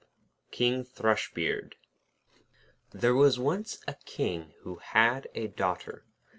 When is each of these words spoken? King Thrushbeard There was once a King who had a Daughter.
King 0.49 0.83
Thrushbeard 0.83 1.73
There 2.89 3.13
was 3.13 3.37
once 3.37 3.81
a 3.87 3.93
King 4.03 4.55
who 4.61 4.77
had 4.77 5.27
a 5.35 5.45
Daughter. 5.45 6.07